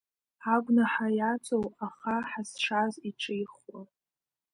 [0.53, 3.81] Агәнаҳа иаҵоу, аха Ҳазшаз иҿихуа…